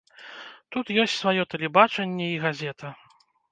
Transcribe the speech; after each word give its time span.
Тут 0.75 0.85
ёсць 1.03 1.17
сваё 1.19 1.45
тэлебачанне 1.53 2.33
і 2.33 2.43
газета. 2.49 2.95